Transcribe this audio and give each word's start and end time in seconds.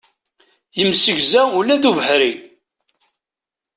Yemsegza 0.77 1.41
ula 1.59 1.75
d 1.81 1.83
ubeḥri. 1.89 2.33